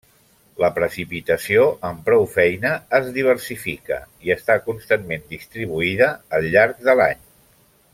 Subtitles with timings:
[0.61, 7.27] La precipitació amb prou feina es diversifica i està constantment distribuïda al llarg de l'any.